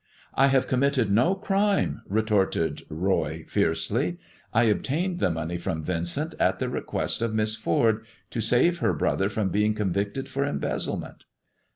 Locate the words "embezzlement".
10.43-11.25